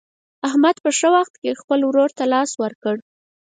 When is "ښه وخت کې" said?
0.97-1.59